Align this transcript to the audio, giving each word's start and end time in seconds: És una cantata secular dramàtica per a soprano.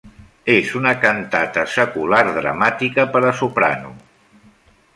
És 0.53 0.69
una 0.79 0.93
cantata 1.03 1.65
secular 1.73 2.23
dramàtica 2.39 3.05
per 3.17 3.21
a 3.33 3.35
soprano. 3.43 3.93